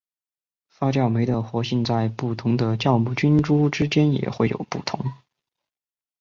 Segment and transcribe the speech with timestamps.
[0.67, 4.99] 发酵酶的活性在不同的酵母菌株之间也会有不同。